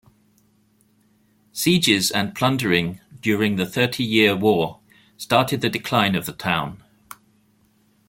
Sieges 1.51 2.09
and 2.09 2.33
plundering 2.33 2.99
during 3.21 3.57
the 3.57 3.67
Thirty 3.67 4.03
Year 4.03 4.35
War 4.35 4.79
started 5.15 5.61
the 5.61 5.69
decline 5.69 6.15
of 6.15 6.25
the 6.25 6.33
town. 6.33 6.83